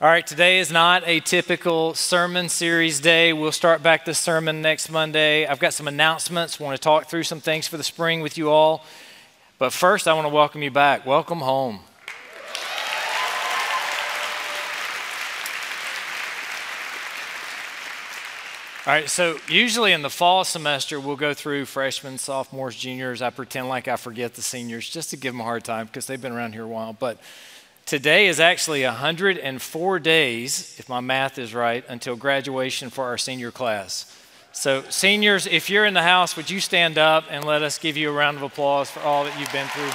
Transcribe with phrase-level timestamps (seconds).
[0.00, 3.32] All right, today is not a typical sermon series day.
[3.32, 5.46] We'll start back the sermon next Monday.
[5.46, 6.58] I've got some announcements.
[6.58, 8.84] Want to talk through some things for the spring with you all.
[9.56, 11.06] But first, I want to welcome you back.
[11.06, 11.78] Welcome home.
[18.86, 23.22] All right, so usually in the fall semester, we'll go through freshmen, sophomores, juniors.
[23.22, 26.06] I pretend like I forget the seniors just to give them a hard time because
[26.06, 26.92] they've been around here a while.
[26.92, 27.18] But
[27.86, 33.50] Today is actually 104 days, if my math is right, until graduation for our senior
[33.50, 34.10] class.
[34.52, 37.98] So, seniors, if you're in the house, would you stand up and let us give
[37.98, 39.90] you a round of applause for all that you've been through?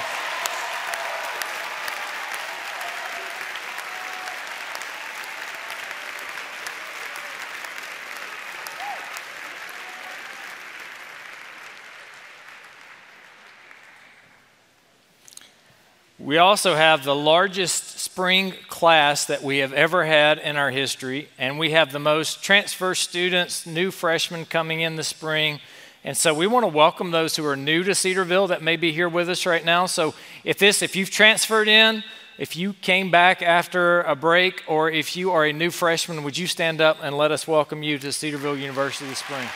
[16.30, 21.28] We also have the largest spring class that we have ever had in our history,
[21.38, 25.58] and we have the most transfer students, new freshmen coming in the spring.
[26.04, 28.92] And so we want to welcome those who are new to Cedarville that may be
[28.92, 29.86] here with us right now.
[29.86, 30.14] So
[30.44, 32.04] if this, if you've transferred in,
[32.38, 36.38] if you came back after a break, or if you are a new freshman, would
[36.38, 39.48] you stand up and let us welcome you to Cedarville University this spring?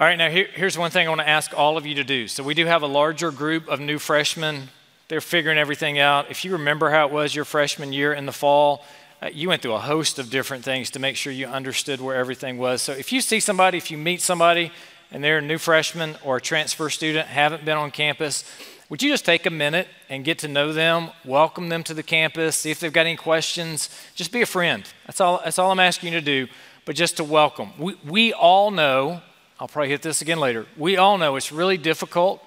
[0.00, 2.04] All right, now here, here's one thing I want to ask all of you to
[2.04, 2.26] do.
[2.26, 4.70] So, we do have a larger group of new freshmen.
[5.08, 6.30] They're figuring everything out.
[6.30, 8.82] If you remember how it was your freshman year in the fall,
[9.20, 12.16] uh, you went through a host of different things to make sure you understood where
[12.16, 12.80] everything was.
[12.80, 14.72] So, if you see somebody, if you meet somebody,
[15.12, 18.50] and they're a new freshman or a transfer student, haven't been on campus,
[18.88, 22.02] would you just take a minute and get to know them, welcome them to the
[22.02, 23.90] campus, see if they've got any questions?
[24.14, 24.82] Just be a friend.
[25.04, 26.48] That's all, that's all I'm asking you to do,
[26.86, 27.74] but just to welcome.
[27.78, 29.20] We, we all know
[29.60, 30.64] I'll probably hit this again later.
[30.78, 32.42] We all know it's really difficult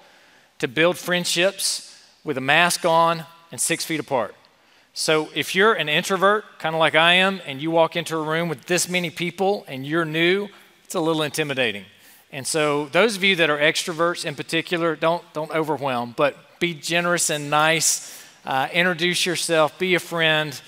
[0.58, 4.34] to build friendships with a mask on and six feet apart.
[4.94, 8.22] So if you're an introvert, kind of like I am, and you walk into a
[8.22, 10.48] room with this many people and you're new,
[10.82, 11.84] it's a little intimidating.
[12.32, 16.74] And so those of you that are extroverts in particular, don't, don't overwhelm, but be
[16.74, 18.24] generous and nice.
[18.44, 20.60] Uh, introduce yourself, be a friend,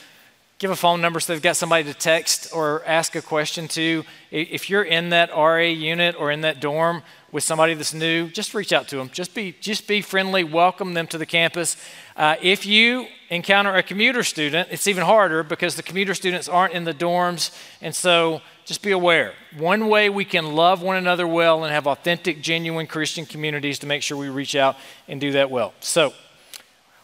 [0.59, 4.05] give a phone number so they've got somebody to text or ask a question to.
[4.31, 8.55] If you're in that RA unit or in that dorm with somebody that's new, just
[8.55, 9.11] reach out to them.
[9.13, 11.77] Just be, just be friendly, welcome them to the campus.
[12.17, 16.73] Uh, if you encounter a commuter student, it's even harder because the commuter students aren't
[16.73, 17.55] in the dorms.
[17.83, 19.35] And so just be aware.
[19.59, 23.87] One way we can love one another well and have authentic, genuine Christian communities to
[23.87, 25.75] make sure we reach out and do that well.
[25.81, 26.15] So,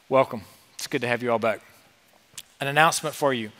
[0.08, 0.42] welcome.
[0.74, 1.60] It's good to have you all back
[2.62, 3.50] an announcement for you.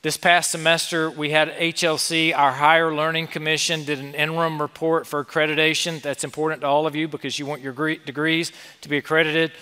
[0.00, 5.22] This past semester, we had HLC, our Higher Learning Commission, did an interim report for
[5.22, 6.00] accreditation.
[6.00, 8.50] That's important to all of you because you want your degrees
[8.80, 9.52] to be accredited.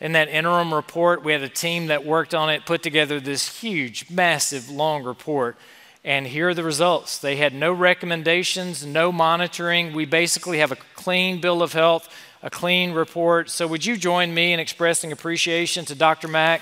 [0.00, 3.60] In that interim report, we had a team that worked on it, put together this
[3.60, 5.56] huge, massive, long report.
[6.04, 7.18] And here are the results.
[7.18, 9.94] They had no recommendations, no monitoring.
[9.94, 12.12] We basically have a clean bill of health,
[12.42, 13.48] a clean report.
[13.48, 16.28] So, would you join me in expressing appreciation to Dr.
[16.28, 16.60] Mack?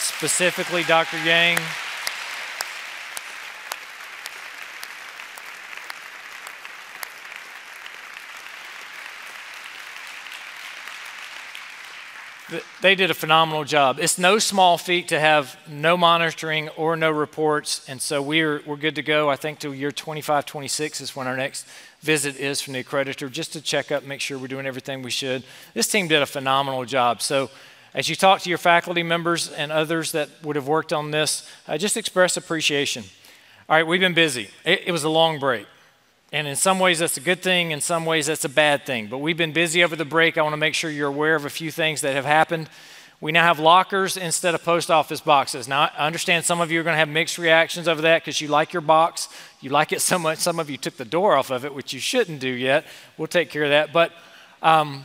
[0.00, 1.22] Specifically Dr.
[1.24, 1.58] Yang.
[12.80, 13.98] They did a phenomenal job.
[14.00, 18.76] It's no small feat to have no monitoring or no reports, and so we're, we're
[18.76, 19.30] good to go.
[19.30, 21.66] I think till year 25, 26 is when our next
[22.00, 25.10] visit is from the accreditor, just to check up, make sure we're doing everything we
[25.10, 25.44] should.
[25.74, 27.22] This team did a phenomenal job.
[27.22, 27.50] So
[27.94, 31.48] as you talk to your faculty members and others that would have worked on this,
[31.66, 33.04] uh, just express appreciation.
[33.68, 34.50] All right, we've been busy.
[34.64, 35.66] It, it was a long break.
[36.32, 37.72] And in some ways, that's a good thing.
[37.72, 39.08] In some ways, that's a bad thing.
[39.08, 40.38] But we've been busy over the break.
[40.38, 42.68] I want to make sure you're aware of a few things that have happened.
[43.20, 45.68] We now have lockers instead of post office boxes.
[45.68, 48.40] Now, I understand some of you are going to have mixed reactions over that because
[48.40, 49.28] you like your box.
[49.60, 50.38] You like it so much.
[50.38, 52.86] Some of you took the door off of it, which you shouldn't do yet.
[53.18, 53.92] We'll take care of that.
[53.92, 54.12] But
[54.62, 55.04] um,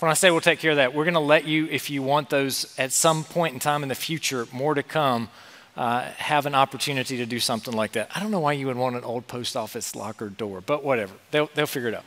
[0.00, 2.02] when I say we'll take care of that, we're going to let you, if you
[2.02, 5.28] want those at some point in time in the future, more to come,
[5.76, 8.10] uh, have an opportunity to do something like that.
[8.14, 11.14] I don't know why you would want an old post office locker door, but whatever.
[11.30, 12.04] They'll, they'll figure it out.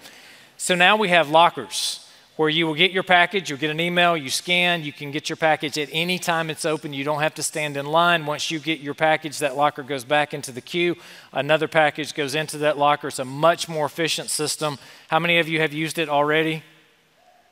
[0.58, 2.08] So now we have lockers
[2.38, 5.30] where you will get your package, you'll get an email, you scan, you can get
[5.30, 6.94] your package at any time it's open.
[6.94, 8.26] You don't have to stand in line.
[8.26, 10.96] Once you get your package, that locker goes back into the queue.
[11.34, 13.10] Another package goes into that locker.
[13.10, 14.80] It's a much more efficient system.
[15.10, 16.64] How many of you have used it already?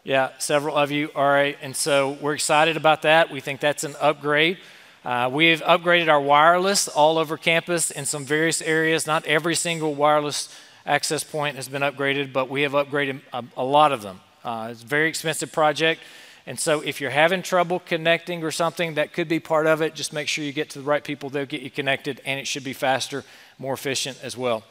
[0.10, 1.12] Yeah, several of you.
[1.14, 1.56] All right.
[1.62, 3.30] And so we're excited about that.
[3.30, 4.58] We think that's an upgrade.
[5.06, 9.06] Uh, we've upgraded our wireless all over campus in some various areas.
[9.06, 10.50] Not every single wireless
[10.84, 14.20] access point has been upgraded, but we have upgraded a, a lot of them.
[14.44, 16.02] Uh, it's a very expensive project.
[16.48, 19.94] And so if you're having trouble connecting or something, that could be part of it.
[19.94, 22.48] Just make sure you get to the right people, they'll get you connected, and it
[22.48, 23.24] should be faster,
[23.60, 24.64] more efficient as well.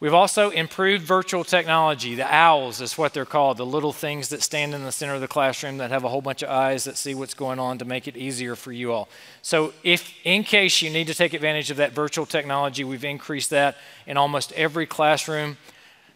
[0.00, 2.14] We've also improved virtual technology.
[2.14, 5.20] The owls is what they're called, the little things that stand in the center of
[5.20, 7.84] the classroom that have a whole bunch of eyes that see what's going on to
[7.84, 9.08] make it easier for you all.
[9.42, 13.50] So, if in case you need to take advantage of that virtual technology, we've increased
[13.50, 15.56] that in almost every classroom.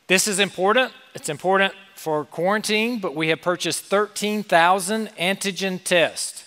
[0.07, 0.93] This is important.
[1.15, 6.45] It's important for quarantine, but we have purchased 13,000 antigen tests.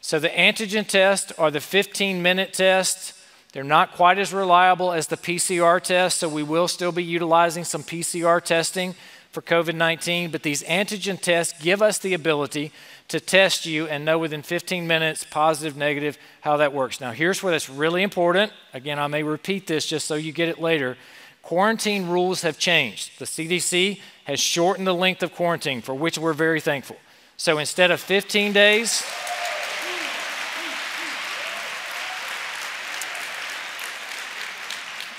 [0.00, 3.19] So, the antigen tests are the 15 minute tests
[3.52, 7.64] they're not quite as reliable as the PCR test, so we will still be utilizing
[7.64, 8.94] some PCR testing
[9.32, 10.30] for COVID 19.
[10.30, 12.72] But these antigen tests give us the ability
[13.08, 17.00] to test you and know within 15 minutes, positive, negative, how that works.
[17.00, 18.52] Now, here's where that's really important.
[18.72, 20.96] Again, I may repeat this just so you get it later.
[21.42, 23.18] Quarantine rules have changed.
[23.18, 26.96] The CDC has shortened the length of quarantine, for which we're very thankful.
[27.36, 29.02] So instead of 15 days,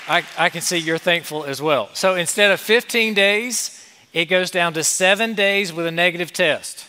[0.08, 1.88] I, I can see you're thankful as well.
[1.94, 6.88] So instead of 15 days, it goes down to seven days with a negative test.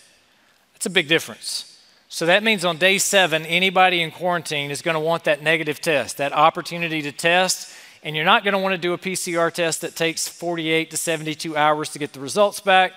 [0.74, 1.70] That's a big difference.
[2.10, 5.80] So that means on day seven, anybody in quarantine is going to want that negative
[5.80, 7.72] test, that opportunity to test.
[8.04, 10.98] And you're not going to want to do a PCR test that takes 48 to
[10.98, 12.92] 72 hours to get the results back.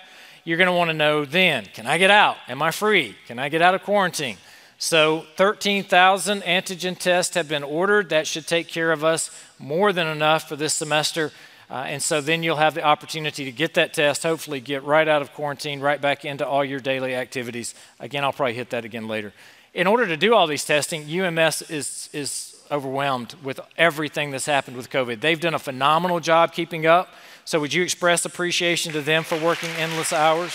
[0.44, 2.36] You're going to want to know then can I get out?
[2.48, 3.16] Am I free?
[3.26, 4.36] Can I get out of quarantine?
[4.78, 8.10] So 13,000 antigen tests have been ordered.
[8.10, 11.32] That should take care of us more than enough for this semester.
[11.68, 15.08] Uh, and so then you'll have the opportunity to get that test, hopefully get right
[15.08, 17.74] out of quarantine, right back into all your daily activities.
[17.98, 19.32] Again, I'll probably hit that again later.
[19.74, 24.76] In order to do all these testing, UMS is, is overwhelmed with everything that's happened
[24.76, 25.20] with COVID.
[25.20, 27.08] They've done a phenomenal job keeping up.
[27.44, 30.52] So would you express appreciation to them for working endless hours?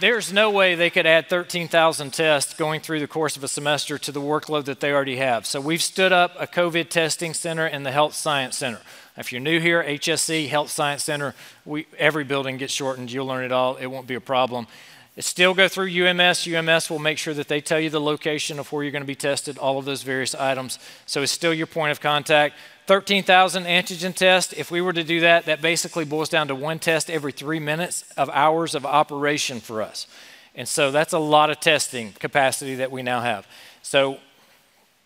[0.00, 3.98] There's no way they could add 13,000 tests going through the course of a semester
[3.98, 5.46] to the workload that they already have.
[5.46, 8.80] So we've stood up a COVID testing center in the Health Science Center.
[9.16, 11.34] If you're new here, HSC, Health Science Center,
[11.64, 13.10] we, every building gets shortened.
[13.10, 13.76] You'll learn it all.
[13.76, 14.68] It won't be a problem.
[15.16, 16.46] It still go through UMS.
[16.46, 19.06] UMS will make sure that they tell you the location of where you're going to
[19.06, 20.78] be tested, all of those various items.
[21.06, 22.54] So it's still your point of contact.
[22.88, 24.54] 13,000 antigen tests.
[24.54, 27.60] If we were to do that, that basically boils down to one test every three
[27.60, 30.06] minutes of hours of operation for us.
[30.54, 33.46] And so that's a lot of testing capacity that we now have.
[33.82, 34.16] So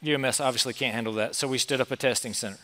[0.06, 1.34] UMS obviously can't handle that.
[1.34, 2.58] So we stood up a testing center.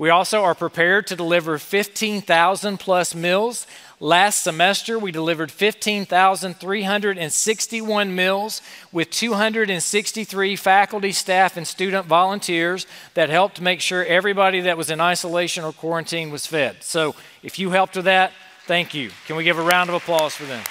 [0.00, 3.66] We also are prepared to deliver 15,000 plus meals.
[4.00, 8.62] Last semester, we delivered 15,361 meals
[8.92, 15.02] with 263 faculty, staff, and student volunteers that helped make sure everybody that was in
[15.02, 16.76] isolation or quarantine was fed.
[16.80, 18.32] So if you helped with that,
[18.64, 19.10] thank you.
[19.26, 20.64] Can we give a round of applause for them?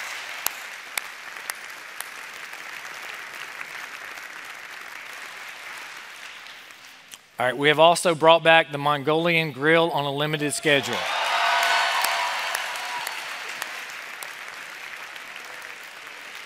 [7.40, 10.98] All right, we have also brought back the Mongolian grill on a limited schedule.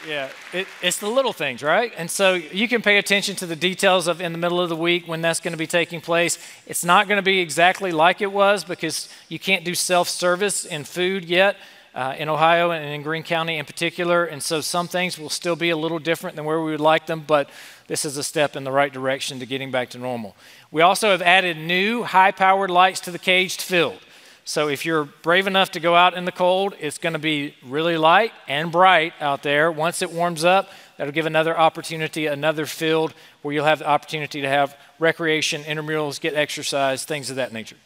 [0.06, 1.92] Yeah, it, it's the little things, right?
[1.96, 4.76] And so you can pay attention to the details of in the middle of the
[4.76, 6.38] week when that's going to be taking place.
[6.64, 10.64] It's not going to be exactly like it was because you can't do self service
[10.64, 11.56] in food yet
[11.94, 14.24] uh, in Ohio and in Greene County in particular.
[14.24, 17.06] And so some things will still be a little different than where we would like
[17.06, 17.48] them, but
[17.86, 20.34] this is a step in the right direction to getting back to normal.
[20.70, 23.98] We also have added new high powered lights to the caged field.
[24.46, 27.54] So if you're brave enough to go out in the cold, it's going to be
[27.64, 29.72] really light and bright out there.
[29.72, 34.42] Once it warms up, that'll give another opportunity, another field where you'll have the opportunity
[34.42, 37.76] to have recreation, intramurals, get exercise, things of that nature.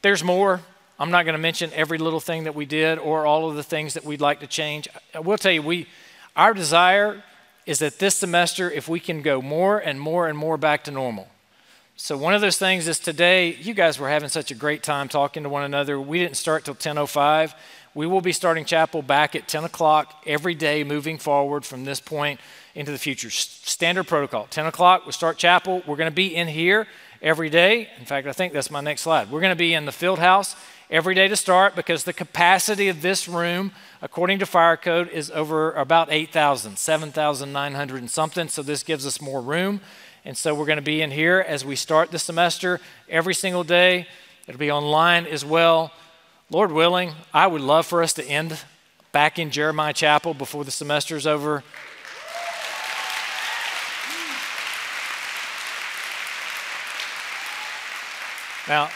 [0.00, 0.60] There's more.
[0.98, 3.62] I'm not going to mention every little thing that we did or all of the
[3.62, 4.88] things that we'd like to change.
[5.14, 5.86] I will tell you, we,
[6.34, 7.22] our desire
[7.66, 10.90] is that this semester, if we can go more and more and more back to
[10.90, 11.28] normal.
[11.96, 15.08] So one of those things is today, you guys were having such a great time
[15.08, 16.00] talking to one another.
[16.00, 17.54] We didn't start till 10:05.
[17.94, 22.00] We will be starting chapel back at 10 o'clock every day moving forward from this
[22.00, 22.40] point
[22.74, 23.30] into the future.
[23.30, 24.48] Standard protocol.
[24.50, 25.82] 10 o'clock, we start chapel.
[25.86, 26.88] We're going to be in here
[27.22, 27.88] every day.
[28.00, 29.30] In fact, I think that's my next slide.
[29.30, 30.56] We're going to be in the field house
[30.94, 35.28] every day to start because the capacity of this room, according to fire code, is
[35.32, 38.46] over about 8,000, 7,900 and something.
[38.46, 39.80] So this gives us more room.
[40.24, 43.64] And so we're going to be in here as we start the semester every single
[43.64, 44.06] day.
[44.46, 45.90] It'll be online as well.
[46.48, 48.56] Lord willing, I would love for us to end
[49.10, 51.64] back in Jeremiah Chapel before the semester's over.
[58.68, 58.90] Now,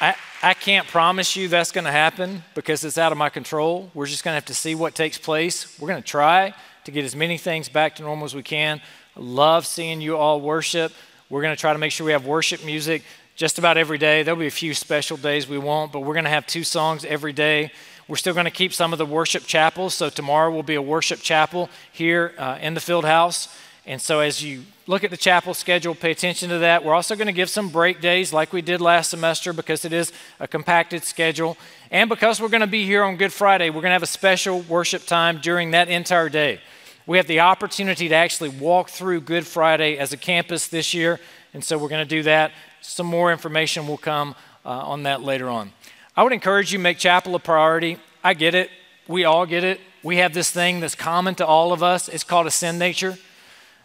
[0.00, 3.90] I, I can't promise you that's going to happen because it's out of my control.
[3.94, 5.80] We're just going to have to see what takes place.
[5.80, 6.52] We're going to try
[6.84, 8.82] to get as many things back to normal as we can.
[9.16, 10.92] Love seeing you all worship.
[11.30, 13.04] We're going to try to make sure we have worship music
[13.36, 14.22] just about every day.
[14.22, 17.06] There'll be a few special days we won't, but we're going to have two songs
[17.06, 17.72] every day.
[18.06, 19.94] We're still going to keep some of the worship chapels.
[19.94, 23.48] So tomorrow will be a worship chapel here uh, in the field house.
[23.86, 26.84] And so as you look at the chapel schedule, pay attention to that.
[26.84, 29.92] We're also going to give some break days like we did last semester because it
[29.92, 31.56] is a compacted schedule.
[31.90, 34.06] And because we're going to be here on Good Friday, we're going to have a
[34.06, 36.60] special worship time during that entire day.
[37.06, 41.20] We have the opportunity to actually walk through Good Friday as a campus this year.
[41.52, 42.52] And so we're going to do that.
[42.80, 45.72] Some more information will come uh, on that later on.
[46.16, 47.98] I would encourage you make chapel a priority.
[48.22, 48.70] I get it.
[49.08, 49.80] We all get it.
[50.02, 52.08] We have this thing that's common to all of us.
[52.08, 53.18] It's called a sin nature.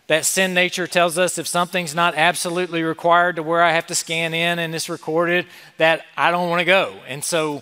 [0.10, 3.96] That sin nature tells us if something's not absolutely required to where I have to
[3.96, 5.46] scan in and it's recorded,
[5.78, 6.96] that I don't want to go.
[7.08, 7.62] And so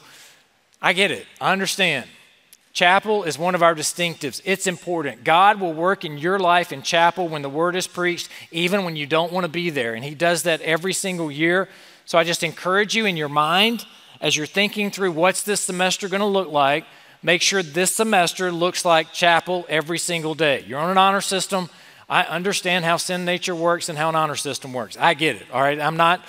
[0.81, 1.27] I get it.
[1.41, 2.07] I understand.
[2.71, 4.41] Chapel is one of our distinctives.
[4.45, 5.25] It's important.
[5.25, 8.95] God will work in your life in chapel when the word is preached, even when
[8.95, 9.93] you don't want to be there.
[9.93, 11.67] And He does that every single year.
[12.05, 13.85] So I just encourage you in your mind
[14.21, 16.85] as you're thinking through what's this semester going to look like,
[17.21, 20.63] make sure this semester looks like chapel every single day.
[20.65, 21.69] You're on an honor system.
[22.09, 24.97] I understand how sin nature works and how an honor system works.
[24.97, 25.79] I get it, all right?
[25.79, 26.21] I'm not,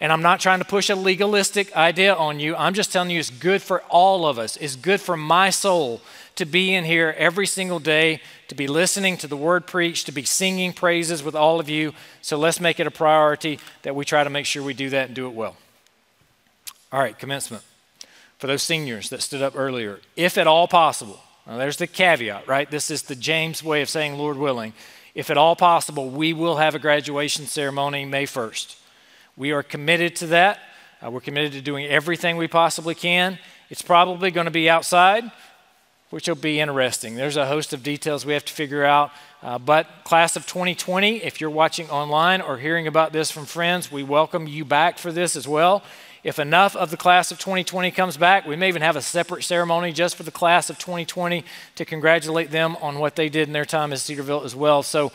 [0.00, 2.56] and I'm not trying to push a legalistic idea on you.
[2.56, 4.56] I'm just telling you it's good for all of us.
[4.56, 6.00] It's good for my soul
[6.34, 10.12] to be in here every single day, to be listening to the word preached, to
[10.12, 11.92] be singing praises with all of you.
[12.22, 15.06] So let's make it a priority that we try to make sure we do that
[15.06, 15.56] and do it well.
[16.92, 17.62] All right, commencement.
[18.38, 22.48] For those seniors that stood up earlier, if at all possible, now there's the caveat,
[22.48, 22.68] right?
[22.68, 24.72] This is the James way of saying, Lord willing
[25.14, 28.76] if at all possible, we will have a graduation ceremony May 1st.
[29.36, 30.60] We are committed to that.
[31.04, 33.38] Uh, we're committed to doing everything we possibly can.
[33.70, 35.24] It's probably going to be outside,
[36.10, 37.14] which will be interesting.
[37.14, 39.10] There's a host of details we have to figure out.
[39.42, 43.90] Uh, but, class of 2020, if you're watching online or hearing about this from friends,
[43.90, 45.82] we welcome you back for this as well.
[46.22, 49.42] If enough of the class of 2020 comes back, we may even have a separate
[49.42, 51.44] ceremony just for the class of 2020
[51.76, 54.82] to congratulate them on what they did in their time at Cedarville as well.
[54.82, 55.12] So,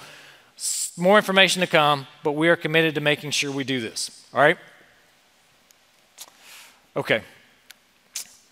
[0.97, 4.25] more information to come, but we are committed to making sure we do this.
[4.33, 4.57] All right?
[6.95, 7.21] Okay.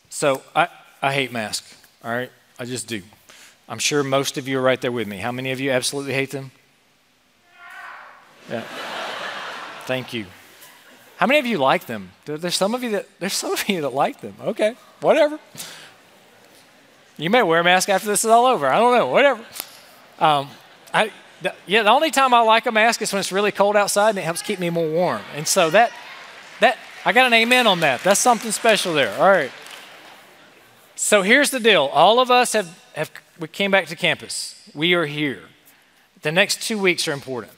[0.09, 0.67] So, I,
[1.01, 1.75] I hate masks.
[2.03, 2.31] All right?
[2.59, 3.01] I just do.
[3.67, 5.17] I'm sure most of you are right there with me.
[5.17, 6.51] How many of you absolutely hate them?
[8.49, 8.63] Yeah.
[9.85, 10.25] Thank you.
[11.23, 12.11] How many of you like them?
[12.25, 14.35] There's some of you that there's some of you that like them.
[14.41, 15.39] Okay, whatever.
[17.15, 18.67] You may wear a mask after this is all over.
[18.67, 19.07] I don't know.
[19.07, 19.41] Whatever.
[20.19, 20.49] Um,
[20.93, 23.77] I, the, yeah, the only time I like a mask is when it's really cold
[23.77, 25.21] outside and it helps keep me more warm.
[25.33, 25.93] And so that
[26.59, 28.01] that I got an amen on that.
[28.01, 29.17] That's something special there.
[29.17, 29.51] All right.
[30.97, 31.85] So here's the deal.
[31.85, 34.61] All of us have, have we came back to campus.
[34.75, 35.43] We are here.
[36.21, 37.53] The next two weeks are important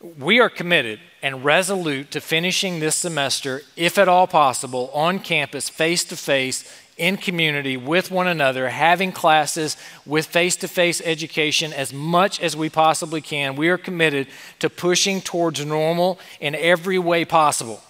[0.00, 5.68] we are committed and resolute to finishing this semester, if at all possible, on campus,
[5.68, 9.76] face to face, in community, with one another, having classes
[10.06, 13.54] with face to face education as much as we possibly can.
[13.54, 14.28] We are committed
[14.60, 17.82] to pushing towards normal in every way possible.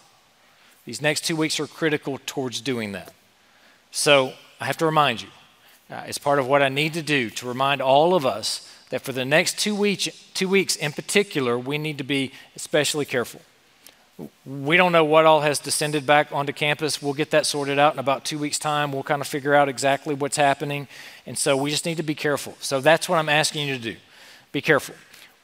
[0.86, 3.12] These next two weeks are critical towards doing that.
[3.92, 5.28] So I have to remind you,
[5.88, 9.02] uh, it's part of what I need to do to remind all of us that
[9.02, 13.40] for the next two weeks, two weeks in particular, we need to be especially careful.
[14.46, 17.02] We don't know what all has descended back onto campus.
[17.02, 18.92] We'll get that sorted out in about two weeks' time.
[18.92, 20.88] We'll kind of figure out exactly what's happening.
[21.26, 22.56] And so we just need to be careful.
[22.60, 23.96] So that's what I'm asking you to do.
[24.52, 24.94] Be careful.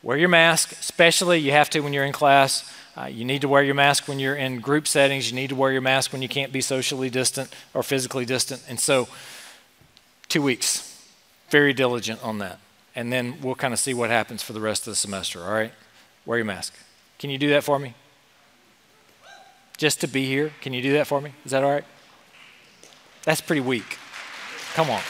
[0.03, 2.73] Wear your mask, especially you have to when you're in class.
[2.97, 5.31] Uh, you need to wear your mask when you're in group settings.
[5.31, 8.63] You need to wear your mask when you can't be socially distant or physically distant.
[8.69, 9.09] And so,
[10.29, 10.89] two weeks.
[11.51, 12.59] Very diligent on that
[12.95, 15.53] and then we'll kind of see what happens for the rest of the semester, all
[15.53, 15.73] right?
[16.27, 16.75] Wear your mask.
[17.19, 17.95] Can you do that for me?
[19.77, 21.33] Just to be here, can you do that for me?
[21.45, 21.85] Is that all right?
[23.25, 23.99] That's pretty weak.
[24.75, 25.01] Come on.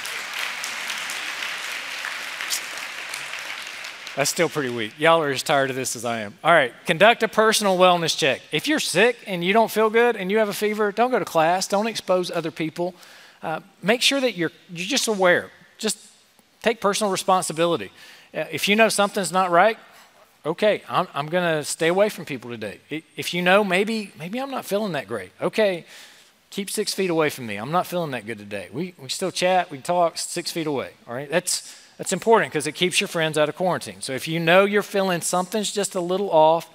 [4.17, 4.93] That's still pretty weak.
[4.99, 6.37] Y'all are as tired of this as I am.
[6.45, 8.43] All right, conduct a personal wellness check.
[8.53, 11.19] If you're sick and you don't feel good and you have a fever, don't go
[11.19, 11.67] to class.
[11.67, 12.95] Don't expose other people.
[13.43, 15.51] Uh, make sure that you're you're just aware.
[16.63, 17.91] Take personal responsibility.
[18.33, 19.79] Uh, if you know something's not right,
[20.47, 22.81] okay, I'm, I'm going to stay away from people today.
[23.17, 25.85] If you know maybe maybe I'm not feeling that great, okay,
[26.51, 27.57] keep six feet away from me.
[27.57, 28.69] I'm not feeling that good today.
[28.73, 30.91] We, we still chat, we talk six feet away.
[31.09, 34.01] All right, that's, that's important because it keeps your friends out of quarantine.
[34.01, 36.69] So if you know you're feeling something's just a little off,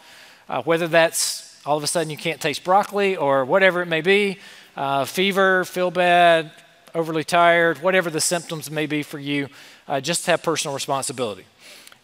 [0.49, 4.01] uh, whether that's all of a sudden you can't taste broccoli or whatever it may
[4.01, 4.39] be,
[4.75, 6.51] uh, fever, feel bad,
[6.95, 9.47] overly tired, whatever the symptoms may be for you,
[9.87, 11.45] uh, just have personal responsibility.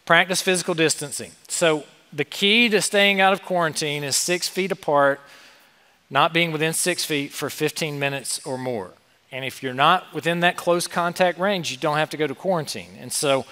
[0.06, 1.32] Practice physical distancing.
[1.48, 5.20] So the key to staying out of quarantine is six feet apart
[6.10, 8.92] not being within six feet for 15 minutes or more.
[9.32, 12.36] And if you're not within that close contact range, you don't have to go to
[12.36, 12.92] quarantine.
[13.00, 13.46] And so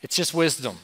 [0.00, 0.78] it's just wisdom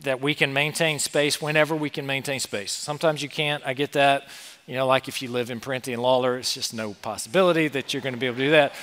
[0.00, 2.72] that we can maintain space whenever we can maintain space.
[2.72, 4.28] Sometimes you can't, I get that.
[4.66, 7.94] You know, like if you live in Printy and Lawlor, it's just no possibility that
[7.94, 8.74] you're going to be able to do that.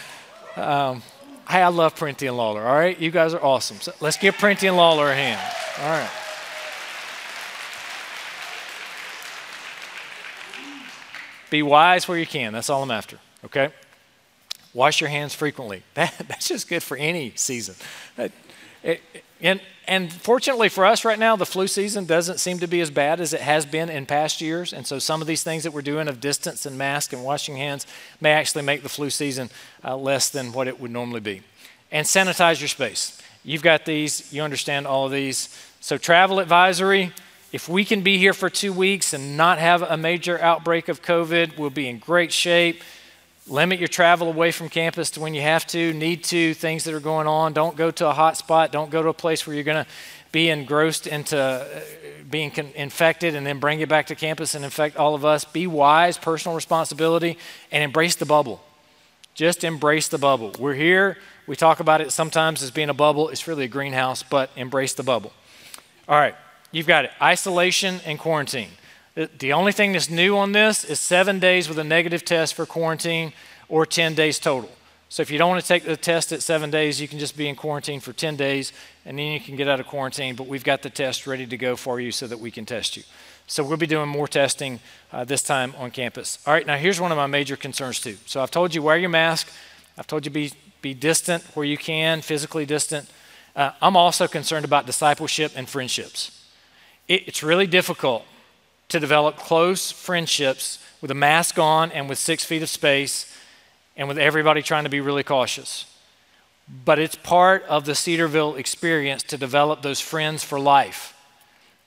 [0.55, 1.03] Um,
[1.49, 2.99] hey, I love Printy and Lawlor, all right?
[2.99, 3.79] You guys are awesome.
[3.79, 5.41] So let's give Printy and Lawlor a hand.
[5.79, 6.09] All right.
[11.49, 12.53] Be wise where you can.
[12.53, 13.71] That's all I'm after, okay?
[14.73, 15.83] Wash your hands frequently.
[15.93, 17.75] That, that's just good for any season.
[18.17, 18.31] It,
[18.83, 19.01] it,
[19.41, 22.89] and, and fortunately for us right now, the flu season doesn't seem to be as
[22.89, 24.73] bad as it has been in past years.
[24.73, 27.57] And so some of these things that we're doing of distance and mask and washing
[27.57, 27.85] hands
[28.19, 29.49] may actually make the flu season
[29.83, 31.41] uh, less than what it would normally be.
[31.91, 33.21] And sanitize your space.
[33.43, 35.55] You've got these, you understand all of these.
[35.79, 37.13] So, travel advisory
[37.53, 41.01] if we can be here for two weeks and not have a major outbreak of
[41.01, 42.83] COVID, we'll be in great shape.
[43.47, 46.93] Limit your travel away from campus to when you have to, need to, things that
[46.93, 47.53] are going on.
[47.53, 48.71] Don't go to a hot spot.
[48.71, 49.89] Don't go to a place where you're going to
[50.33, 51.65] be engrossed into uh,
[52.29, 55.45] being con- infected and then bring it back to campus and infect all of us.
[55.45, 57.37] Be wise, personal responsibility,
[57.71, 58.61] and embrace the bubble.
[59.33, 60.51] Just embrace the bubble.
[60.59, 61.17] We're here.
[61.45, 63.29] We talk about it sometimes as being a bubble.
[63.29, 65.31] It's really a greenhouse, but embrace the bubble.
[66.09, 66.35] All right.
[66.71, 68.69] You've got it isolation and quarantine.
[69.17, 72.67] The only thing that's new on this is seven days with a negative test for
[72.67, 73.33] quarantine
[73.67, 74.69] or 10 days total.
[75.09, 77.35] So if you don't want to take the test at seven days, you can just
[77.35, 78.73] be in quarantine for 10 days
[79.05, 80.35] and then you can get out of quarantine.
[80.35, 82.95] But we've got the test ready to go for you so that we can test
[82.95, 83.03] you.
[83.47, 86.37] So we'll be doing more testing uh, this time on campus.
[86.45, 88.17] All right, now here's one of my major concerns too.
[88.27, 89.49] So I've told you wear your mask.
[89.97, 90.51] I've told you be,
[90.81, 93.09] be distant where you can, physically distant.
[93.55, 96.33] Uh, I'm also concerned about discipleship and friendships
[97.07, 98.25] it's really difficult
[98.89, 103.33] to develop close friendships with a mask on and with six feet of space
[103.95, 105.85] and with everybody trying to be really cautious.
[106.85, 111.13] But it's part of the Cedarville experience to develop those friends for life.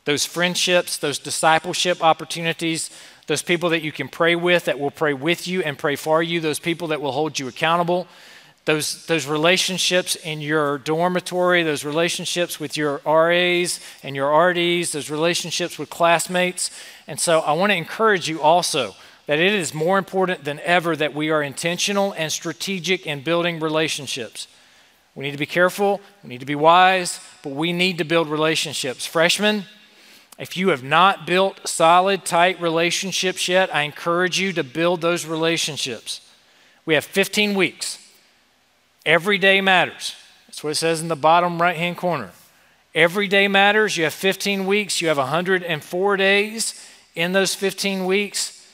[0.04, 2.90] Those friendships, those discipleship opportunities,
[3.26, 6.22] those people that you can pray with, that will pray with you and pray for
[6.22, 8.06] you, those people that will hold you accountable,
[8.66, 15.10] those, those relationships in your dormitory, those relationships with your RAs and your RDs, those
[15.10, 16.70] relationships with classmates.
[17.06, 18.94] And so I want to encourage you also
[19.26, 23.60] that it is more important than ever that we are intentional and strategic in building
[23.60, 24.46] relationships.
[25.14, 28.28] We need to be careful, we need to be wise, but we need to build
[28.28, 29.06] relationships.
[29.06, 29.64] Freshmen,
[30.38, 35.26] if you have not built solid, tight relationships yet, I encourage you to build those
[35.26, 36.20] relationships.
[36.86, 37.98] We have 15 weeks
[39.06, 40.14] Every day matters.
[40.46, 42.30] That's what it says in the bottom right hand corner.
[42.94, 43.96] Every day matters.
[43.96, 46.86] You have 15 weeks, you have 104 days.
[47.14, 48.68] In those 15 weeks,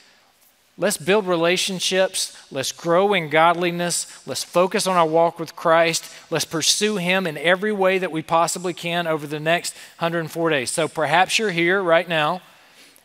[0.76, 2.36] let's build relationships.
[2.50, 4.26] Let's grow in godliness.
[4.26, 6.04] Let's focus on our walk with Christ.
[6.30, 10.70] Let's pursue Him in every way that we possibly can over the next 104 days.
[10.70, 12.42] So perhaps you're here right now,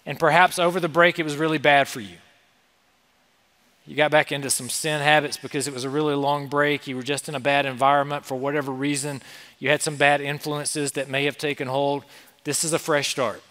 [0.06, 2.18] and perhaps over the break it was really bad for you.
[3.86, 6.88] You got back into some sin habits because it was a really long break.
[6.88, 9.22] You were just in a bad environment for whatever reason.
[9.60, 12.04] You had some bad influences that may have taken hold.
[12.44, 13.42] This is a fresh start.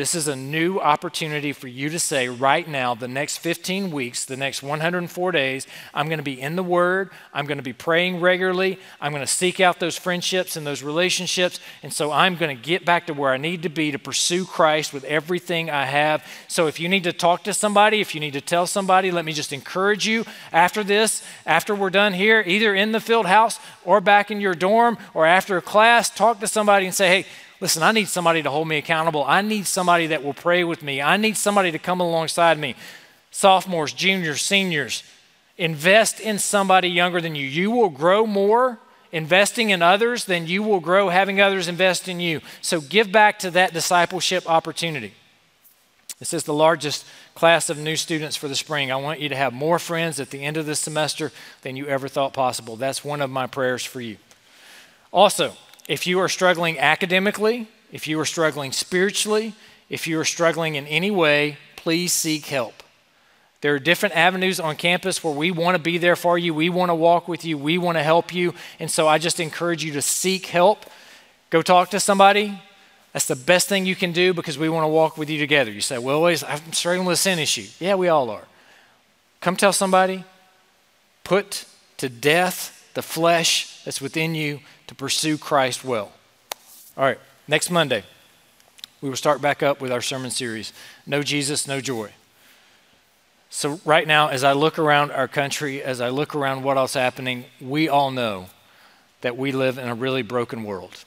[0.00, 4.24] This is a new opportunity for you to say right now, the next 15 weeks,
[4.24, 7.10] the next 104 days, I'm going to be in the Word.
[7.34, 8.78] I'm going to be praying regularly.
[8.98, 11.60] I'm going to seek out those friendships and those relationships.
[11.82, 14.46] And so I'm going to get back to where I need to be to pursue
[14.46, 16.26] Christ with everything I have.
[16.48, 19.26] So if you need to talk to somebody, if you need to tell somebody, let
[19.26, 23.60] me just encourage you after this, after we're done here, either in the field house
[23.84, 27.26] or back in your dorm or after a class, talk to somebody and say, hey,
[27.60, 29.24] Listen, I need somebody to hold me accountable.
[29.24, 31.02] I need somebody that will pray with me.
[31.02, 32.74] I need somebody to come alongside me.
[33.30, 35.02] Sophomores, juniors, seniors,
[35.58, 37.46] invest in somebody younger than you.
[37.46, 38.78] You will grow more
[39.12, 42.40] investing in others than you will grow having others invest in you.
[42.62, 45.12] So give back to that discipleship opportunity.
[46.18, 48.92] This is the largest class of new students for the spring.
[48.92, 51.86] I want you to have more friends at the end of this semester than you
[51.86, 52.76] ever thought possible.
[52.76, 54.18] That's one of my prayers for you.
[55.12, 55.54] Also,
[55.90, 59.54] if you are struggling academically, if you are struggling spiritually,
[59.88, 62.84] if you are struggling in any way, please seek help.
[63.60, 66.54] There are different avenues on campus where we want to be there for you.
[66.54, 67.58] We want to walk with you.
[67.58, 68.54] We want to help you.
[68.78, 70.86] And so I just encourage you to seek help.
[71.50, 72.62] Go talk to somebody.
[73.12, 75.72] That's the best thing you can do because we want to walk with you together.
[75.72, 77.66] You say, Well, I'm struggling with a sin issue.
[77.80, 78.44] Yeah, we all are.
[79.40, 80.22] Come tell somebody.
[81.24, 81.64] Put
[81.96, 86.10] to death the flesh that's within you to pursue Christ well.
[86.96, 88.02] All right, next Monday,
[89.00, 90.72] we will start back up with our sermon series
[91.06, 92.10] No Jesus, No Joy.
[93.50, 96.90] So, right now, as I look around our country, as I look around what else
[96.90, 98.46] is happening, we all know
[99.20, 101.04] that we live in a really broken world.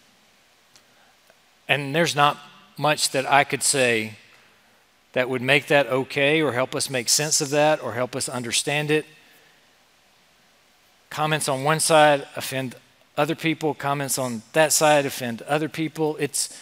[1.67, 2.37] And there's not
[2.77, 4.13] much that I could say
[5.11, 8.29] that would make that okay or help us make sense of that or help us
[8.29, 9.05] understand it.
[11.09, 12.75] Comments on one side offend
[13.17, 16.17] other people, comments on that side offend other people.
[16.19, 16.57] It's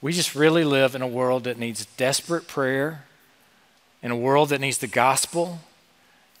[0.00, 3.04] we just really live in a world that needs desperate prayer
[4.02, 5.60] in a world that needs the gospel,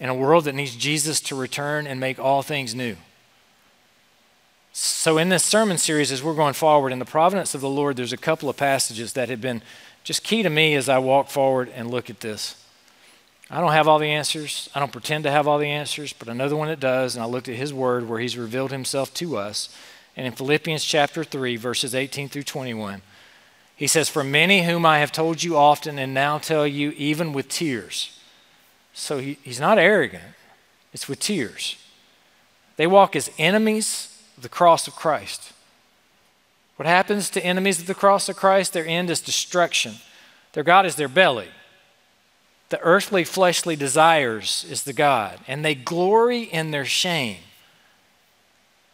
[0.00, 2.96] in a world that needs Jesus to return and make all things new.
[4.72, 7.96] So, in this sermon series, as we're going forward in the providence of the Lord,
[7.96, 9.62] there's a couple of passages that have been
[10.02, 12.61] just key to me as I walk forward and look at this.
[13.52, 14.70] I don't have all the answers.
[14.74, 17.14] I don't pretend to have all the answers, but I know the one that does.
[17.14, 19.68] And I looked at his word where he's revealed himself to us.
[20.16, 23.02] And in Philippians chapter 3, verses 18 through 21,
[23.76, 27.34] he says, For many whom I have told you often and now tell you, even
[27.34, 28.18] with tears.
[28.94, 30.24] So he, he's not arrogant,
[30.94, 31.76] it's with tears.
[32.76, 35.52] They walk as enemies of the cross of Christ.
[36.76, 38.72] What happens to enemies of the cross of Christ?
[38.72, 39.96] Their end is destruction.
[40.54, 41.48] Their God is their belly.
[42.72, 47.36] The earthly, fleshly desires is the God, and they glory in their shame.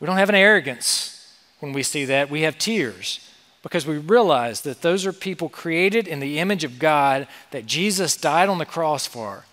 [0.00, 3.20] We don't have an arrogance when we see that, we have tears
[3.62, 8.16] because we realize that those are people created in the image of God that Jesus
[8.16, 9.44] died on the cross for,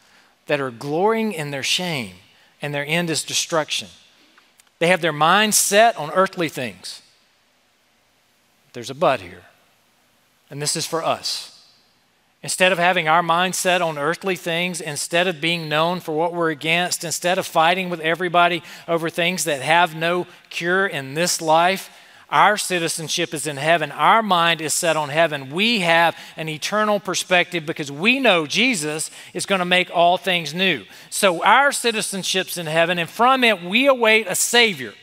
[0.48, 2.16] that are glorying in their shame,
[2.64, 3.90] and their end is destruction.
[4.80, 7.04] They have their mind set on earthly things.
[8.74, 9.44] There's a but here,
[10.50, 11.55] and this is for us.
[12.46, 16.32] Instead of having our mind set on earthly things, instead of being known for what
[16.32, 21.42] we're against, instead of fighting with everybody over things that have no cure in this
[21.42, 21.90] life,
[22.30, 23.92] our citizenship is in heaven.
[23.92, 25.50] Our mind is set on heaven.
[25.50, 30.54] We have an eternal perspective because we know Jesus is going to make all things
[30.54, 30.84] new.
[31.10, 34.94] So our citizenship's in heaven, and from it we await a Savior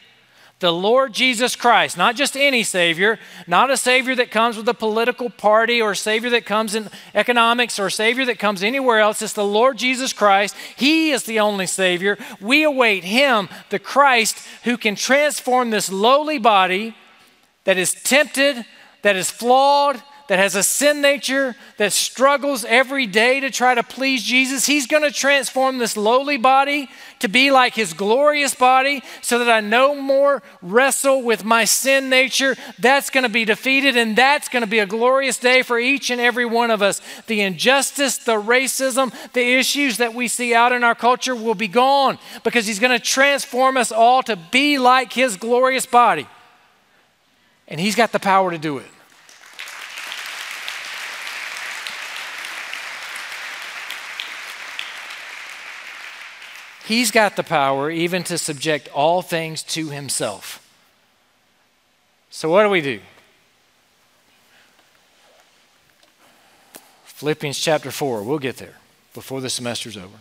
[0.63, 4.75] the Lord Jesus Christ, not just any Savior, not a Savior that comes with a
[4.75, 9.01] political party or a Savior that comes in economics or a Savior that comes anywhere
[9.01, 9.21] else.
[9.21, 10.57] It's the Lord Jesus Christ.
[10.77, 12.17] He is the only Savior.
[12.41, 16.97] We await Him, the Christ, who can transform this lowly body
[17.65, 18.65] that is tempted,
[19.03, 23.83] that is flawed, that has a sin nature, that struggles every day to try to
[23.83, 29.03] please Jesus, He's going to transform this lowly body to be like His glorious body
[29.21, 32.57] so that I no more wrestle with my sin nature.
[32.79, 36.09] That's going to be defeated, and that's going to be a glorious day for each
[36.09, 37.03] and every one of us.
[37.27, 41.69] The injustice, the racism, the issues that we see out in our culture will be
[41.69, 46.27] gone because He's going to transform us all to be like His glorious body
[47.69, 48.87] and He's got the power to do it.
[56.85, 60.59] He's got the power even to subject all things to Himself.
[62.31, 63.01] So, what do we do?
[67.05, 68.79] Philippians chapter 4, we'll get there
[69.15, 70.19] before the semester's over.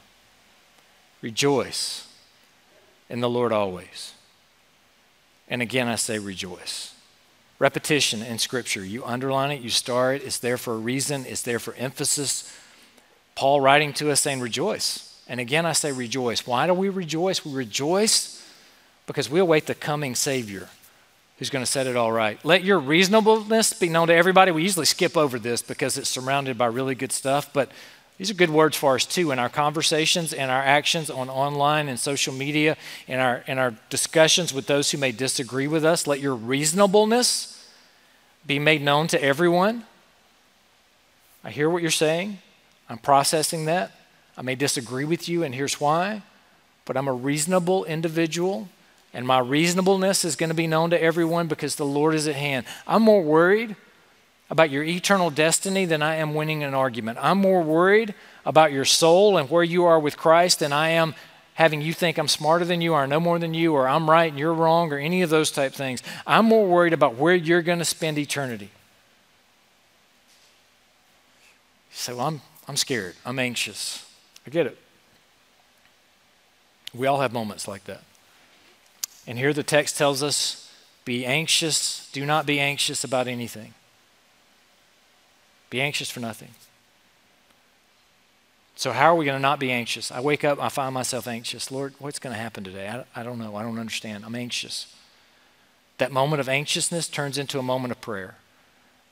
[1.21, 2.07] Rejoice
[3.09, 4.13] in the Lord always.
[5.47, 6.93] And again, I say rejoice.
[7.59, 8.85] Repetition in Scripture.
[8.85, 12.51] You underline it, you star it, it's there for a reason, it's there for emphasis.
[13.35, 15.10] Paul writing to us saying, Rejoice.
[15.27, 16.45] And again, I say rejoice.
[16.45, 17.45] Why do we rejoice?
[17.45, 18.45] We rejoice
[19.07, 20.69] because we await the coming Savior
[21.41, 22.37] who's going to set it all right.
[22.45, 24.51] Let your reasonableness be known to everybody.
[24.51, 27.71] We usually skip over this because it's surrounded by really good stuff, but
[28.19, 31.89] these are good words for us too in our conversations and our actions on online
[31.89, 36.05] and social media, in our, in our discussions with those who may disagree with us.
[36.05, 37.67] Let your reasonableness
[38.45, 39.85] be made known to everyone.
[41.43, 42.37] I hear what you're saying.
[42.87, 43.91] I'm processing that.
[44.37, 46.21] I may disagree with you, and here's why.
[46.85, 48.69] But I'm a reasonable individual,
[49.13, 52.35] and my reasonableness is going to be known to everyone because the Lord is at
[52.35, 52.65] hand.
[52.87, 53.75] I'm more worried
[54.49, 57.17] about your eternal destiny than I am winning an argument.
[57.21, 58.13] I'm more worried
[58.45, 61.15] about your soul and where you are with Christ than I am
[61.53, 64.29] having you think I'm smarter than you or know more than you or I'm right
[64.29, 66.01] and you're wrong or any of those type things.
[66.25, 68.71] I'm more worried about where you're going to spend eternity.
[71.91, 73.15] So I'm, I'm scared.
[73.25, 74.10] I'm anxious.
[74.45, 74.77] I get it.
[76.93, 78.01] We all have moments like that.
[79.27, 80.71] And here the text tells us
[81.05, 83.73] be anxious, do not be anxious about anything.
[85.69, 86.49] Be anxious for nothing.
[88.75, 90.11] So, how are we going to not be anxious?
[90.11, 91.71] I wake up, I find myself anxious.
[91.71, 92.87] Lord, what's going to happen today?
[92.87, 93.55] I, I don't know.
[93.55, 94.25] I don't understand.
[94.25, 94.93] I'm anxious.
[95.97, 98.37] That moment of anxiousness turns into a moment of prayer.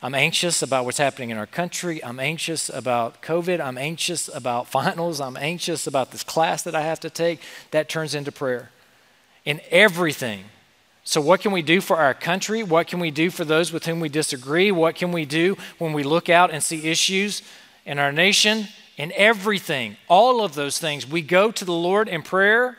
[0.02, 2.02] I'm anxious about what's happening in our country.
[2.04, 3.60] I'm anxious about COVID.
[3.60, 5.20] I'm anxious about finals.
[5.20, 7.42] I'm anxious about this class that I have to take.
[7.72, 8.72] That turns into prayer.
[9.44, 10.46] In everything.
[11.04, 12.64] So, what can we do for our country?
[12.64, 14.72] What can we do for those with whom we disagree?
[14.72, 17.42] What can we do when we look out and see issues
[17.86, 18.68] in our nation?
[18.96, 22.78] In everything, all of those things, we go to the Lord in prayer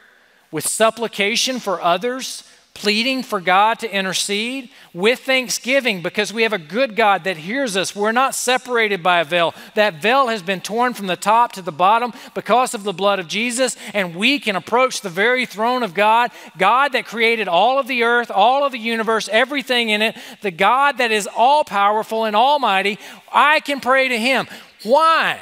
[0.50, 2.44] with supplication for others
[2.80, 7.76] pleading for God to intercede with thanksgiving because we have a good God that hears
[7.76, 7.94] us.
[7.94, 9.54] We're not separated by a veil.
[9.74, 13.18] That veil has been torn from the top to the bottom because of the blood
[13.18, 17.78] of Jesus, and we can approach the very throne of God, God that created all
[17.78, 21.64] of the earth, all of the universe, everything in it, the God that is all
[21.64, 22.98] powerful and almighty.
[23.30, 24.46] I can pray to Him.
[24.84, 25.38] Why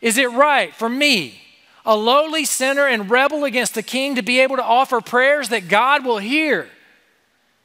[0.00, 1.40] is it right for me?
[1.84, 5.68] A lowly sinner and rebel against the king to be able to offer prayers that
[5.68, 6.68] God will hear.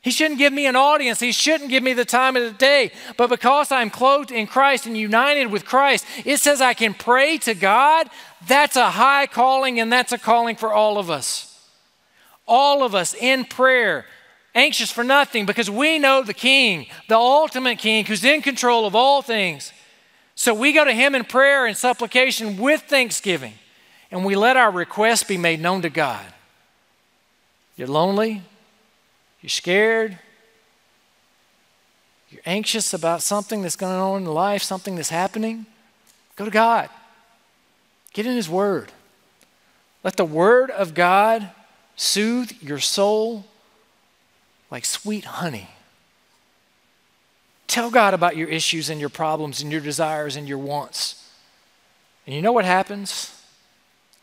[0.01, 1.19] He shouldn't give me an audience.
[1.19, 2.91] He shouldn't give me the time of the day.
[3.17, 7.38] But because I'm clothed in Christ and united with Christ, it says I can pray
[7.39, 8.10] to God.
[8.47, 11.45] That's a high calling, and that's a calling for all of us.
[12.47, 14.05] All of us in prayer,
[14.55, 18.95] anxious for nothing, because we know the King, the ultimate King, who's in control of
[18.95, 19.73] all things.
[20.34, 23.53] So we go to Him in prayer and supplication with thanksgiving
[24.12, 26.26] and we let our requests be made known to God.
[27.76, 28.41] You're lonely,
[29.41, 30.17] you're scared,
[32.30, 35.65] you're anxious about something that's going on in life, something that's happening,
[36.36, 36.89] go to God.
[38.13, 38.91] Get in His Word.
[40.04, 41.50] Let the Word of God
[41.95, 43.45] soothe your soul
[44.72, 45.69] like sweet honey.
[47.67, 51.30] Tell God about your issues and your problems and your desires and your wants.
[52.26, 53.38] And you know what happens?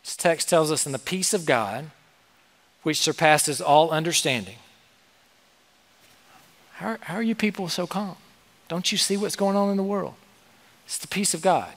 [0.07, 1.91] This text tells us, in the peace of God,
[2.81, 4.55] which surpasses all understanding.
[6.75, 8.15] How, how are you people so calm?
[8.69, 10.13] Don't you see what's going on in the world?
[10.85, 11.73] It's the peace of God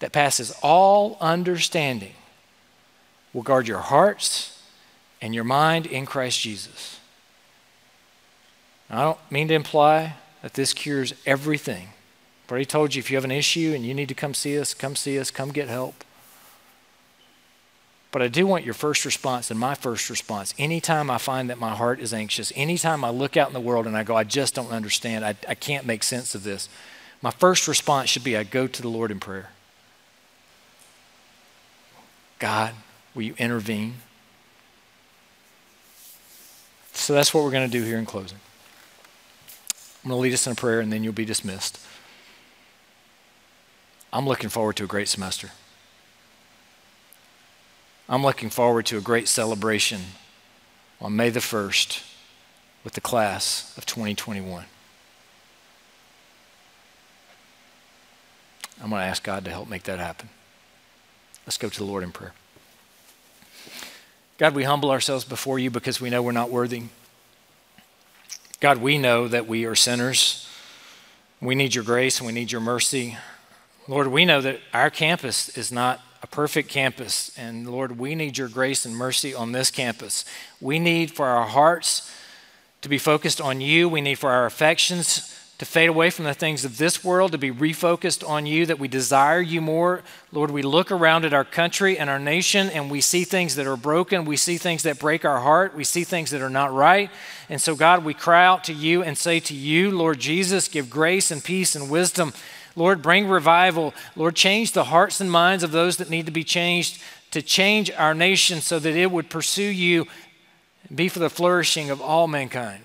[0.00, 2.14] that passes all understanding
[3.32, 4.60] will guard your hearts
[5.22, 6.98] and your mind in Christ Jesus.
[8.90, 11.90] I don't mean to imply that this cures everything.
[12.46, 14.58] I've already told you if you have an issue and you need to come see
[14.58, 16.02] us, come see us, come get help.
[18.10, 20.54] But I do want your first response and my first response.
[20.58, 23.86] Anytime I find that my heart is anxious, anytime I look out in the world
[23.86, 26.68] and I go, I just don't understand, I, I can't make sense of this,
[27.20, 29.50] my first response should be I go to the Lord in prayer.
[32.38, 32.74] God,
[33.14, 33.96] will you intervene?
[36.94, 38.38] So that's what we're going to do here in closing.
[40.04, 41.78] I'm going to lead us in a prayer and then you'll be dismissed.
[44.12, 45.50] I'm looking forward to a great semester.
[48.08, 50.00] I'm looking forward to a great celebration
[50.98, 52.02] on May the 1st
[52.82, 54.64] with the class of 2021.
[58.82, 60.30] I'm going to ask God to help make that happen.
[61.46, 62.32] Let's go to the Lord in prayer.
[64.38, 66.84] God, we humble ourselves before you because we know we're not worthy.
[68.60, 70.48] God, we know that we are sinners.
[71.42, 73.18] We need your grace and we need your mercy.
[73.86, 77.36] Lord, we know that our campus is not a perfect campus.
[77.38, 80.24] And Lord, we need your grace and mercy on this campus.
[80.60, 82.12] We need for our hearts
[82.82, 83.88] to be focused on you.
[83.88, 87.38] We need for our affections to fade away from the things of this world, to
[87.38, 90.02] be refocused on you, that we desire you more.
[90.30, 93.66] Lord, we look around at our country and our nation and we see things that
[93.66, 94.24] are broken.
[94.24, 95.74] We see things that break our heart.
[95.74, 97.10] We see things that are not right.
[97.48, 100.88] And so, God, we cry out to you and say to you, Lord Jesus, give
[100.88, 102.32] grace and peace and wisdom
[102.78, 103.92] Lord, bring revival.
[104.14, 107.90] Lord, change the hearts and minds of those that need to be changed to change
[107.90, 110.06] our nation so that it would pursue you
[110.88, 112.84] and be for the flourishing of all mankind.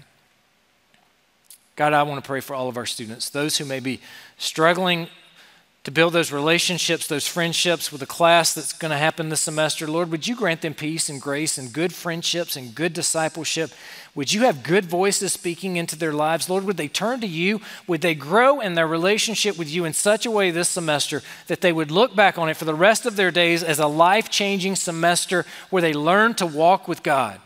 [1.75, 4.01] God, I want to pray for all of our students, those who may be
[4.37, 5.07] struggling
[5.83, 9.85] to build those relationships, those friendships with the class that's going to happen this semester.
[9.85, 13.69] Lord, would you grant them peace and grace and good friendships and good discipleship?
[14.15, 16.49] Would you have good voices speaking into their lives?
[16.49, 17.59] Lord, would they turn to you?
[17.85, 21.59] Would they grow in their relationship with you in such a way this semester that
[21.59, 24.29] they would look back on it for the rest of their days as a life
[24.29, 27.41] changing semester where they learn to walk with God?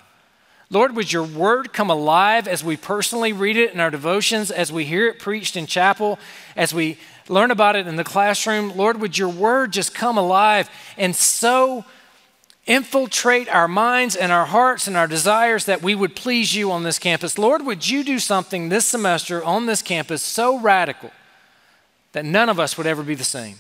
[0.70, 4.70] Lord, would your word come alive as we personally read it in our devotions, as
[4.70, 6.20] we hear it preached in chapel,
[6.58, 6.98] as we
[7.30, 8.76] learn about it in the classroom.
[8.76, 11.86] Lord, would your word just come alive and so
[12.68, 16.84] infiltrate our minds and our hearts and our desires that we would please you on
[16.84, 17.38] this campus.
[17.38, 21.12] Lord, would you do something this semester on this campus so radical
[22.12, 23.56] that none of us would ever be the same?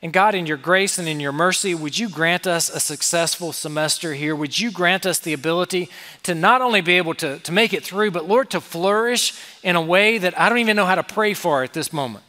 [0.00, 3.52] And God, in your grace and in your mercy, would you grant us a successful
[3.52, 4.36] semester here?
[4.36, 5.90] Would you grant us the ability
[6.22, 9.34] to not only be able to, to make it through, but Lord, to flourish
[9.64, 12.24] in a way that I don't even know how to pray for at this moment?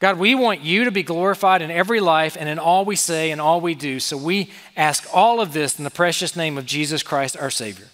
[0.00, 3.30] God, we want you to be glorified in every life and in all we say
[3.30, 4.00] and all we do.
[4.00, 7.86] So we ask all of this in the precious name of Jesus Christ, our Savior.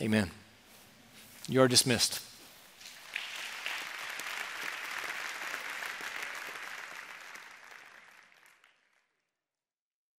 [0.00, 0.30] Amen.
[1.48, 2.20] You are dismissed.